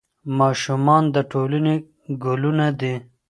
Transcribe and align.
ماشومان 0.39 1.03
د 1.15 1.17
ټولنې 1.31 1.75
ګلونه 2.23 2.67
دي. 2.79 2.95